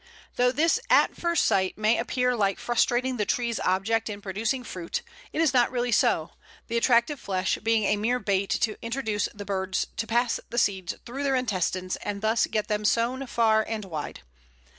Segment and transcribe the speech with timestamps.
[0.35, 5.03] Though this at first sight may appear like frustrating the tree's object in producing fruit,
[5.31, 6.31] it is not really so,
[6.69, 10.95] the attractive flesh being a mere bait to induce the birds to pass the seeds
[11.05, 14.21] through their intestines, and thus get them sown far and wide.